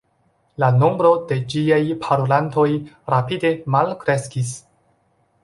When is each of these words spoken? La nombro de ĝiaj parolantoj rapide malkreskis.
La 0.61 0.69
nombro 0.77 1.11
de 1.31 1.37
ĝiaj 1.53 1.79
parolantoj 2.07 2.65
rapide 3.15 3.53
malkreskis. 3.77 4.57